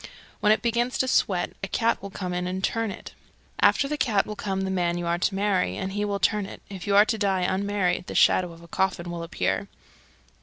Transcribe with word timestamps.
When 0.39 0.51
it 0.51 0.63
begins 0.63 0.97
to 0.97 1.07
sweat 1.07 1.51
a 1.63 1.67
cat 1.67 2.01
will 2.01 2.09
come 2.09 2.33
in 2.33 2.47
and 2.47 2.63
turn 2.63 2.89
it. 2.89 3.13
After 3.59 3.87
the 3.87 3.99
cat 3.99 4.25
will 4.25 4.35
come 4.35 4.61
the 4.61 4.71
man 4.71 4.97
you 4.97 5.05
are 5.05 5.19
to 5.19 5.35
marry, 5.35 5.77
and 5.77 5.93
he 5.93 6.05
will 6.05 6.17
turn 6.17 6.47
it. 6.47 6.59
If 6.69 6.87
you 6.87 6.95
are 6.95 7.05
to 7.05 7.19
die 7.19 7.41
unmarried, 7.43 8.07
the 8.07 8.15
shadow 8.15 8.51
of 8.51 8.63
a 8.63 8.67
coffin 8.67 9.11
will 9.11 9.21
appear. 9.21 9.67